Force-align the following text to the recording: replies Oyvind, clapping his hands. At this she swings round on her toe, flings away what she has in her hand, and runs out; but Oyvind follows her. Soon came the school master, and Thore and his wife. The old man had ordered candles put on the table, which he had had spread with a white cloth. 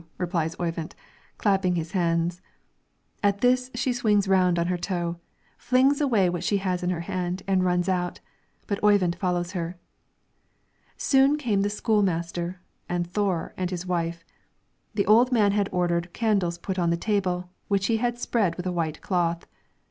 replies 0.17 0.55
Oyvind, 0.59 0.93
clapping 1.37 1.75
his 1.75 1.91
hands. 1.91 2.41
At 3.21 3.41
this 3.41 3.69
she 3.75 3.93
swings 3.93 4.27
round 4.27 4.57
on 4.57 4.65
her 4.65 4.75
toe, 4.75 5.17
flings 5.59 6.01
away 6.01 6.27
what 6.27 6.43
she 6.43 6.57
has 6.57 6.81
in 6.81 6.89
her 6.89 7.01
hand, 7.01 7.43
and 7.47 7.63
runs 7.63 7.87
out; 7.87 8.19
but 8.65 8.83
Oyvind 8.83 9.15
follows 9.15 9.51
her. 9.51 9.77
Soon 10.97 11.37
came 11.37 11.61
the 11.61 11.69
school 11.69 12.01
master, 12.01 12.61
and 12.89 13.05
Thore 13.13 13.53
and 13.57 13.69
his 13.69 13.85
wife. 13.85 14.25
The 14.95 15.05
old 15.05 15.31
man 15.31 15.51
had 15.51 15.69
ordered 15.71 16.11
candles 16.13 16.57
put 16.57 16.79
on 16.79 16.89
the 16.89 16.97
table, 16.97 17.51
which 17.67 17.85
he 17.85 17.97
had 17.97 18.15
had 18.15 18.19
spread 18.19 18.55
with 18.55 18.65
a 18.65 18.71
white 18.71 19.01
cloth. 19.01 19.45